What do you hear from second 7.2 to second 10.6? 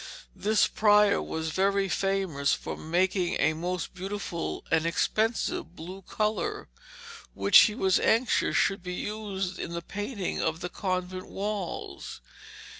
which he was anxious should be used in the painting of